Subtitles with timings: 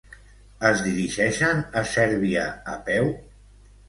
[0.69, 3.11] Es dirigeixen a Sèrbia a peu?